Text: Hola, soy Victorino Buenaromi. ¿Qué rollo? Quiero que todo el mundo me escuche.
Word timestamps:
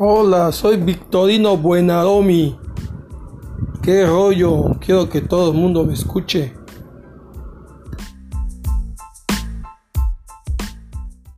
Hola, 0.00 0.52
soy 0.52 0.76
Victorino 0.76 1.56
Buenaromi. 1.56 2.56
¿Qué 3.82 4.06
rollo? 4.06 4.76
Quiero 4.78 5.08
que 5.08 5.22
todo 5.22 5.50
el 5.50 5.58
mundo 5.58 5.82
me 5.82 5.94
escuche. 5.94 6.54